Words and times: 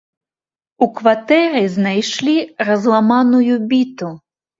У 0.85 0.85
кватэры 0.99 1.61
знайшлі 1.73 2.33
разламаную 2.71 3.55
біту. 3.75 4.09